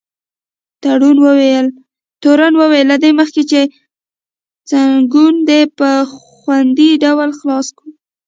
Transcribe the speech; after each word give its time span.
تورن 2.23 2.55
وویل: 2.59 2.85
له 2.91 2.95
دې 3.03 3.11
مخکې 3.19 3.41
چې 3.51 3.61
ځنګون 4.69 5.35
دې 5.49 5.61
په 5.77 5.89
خوندي 6.15 6.89
ډول 7.03 7.29
خلاص 7.39 7.67
کړو. 7.77 7.89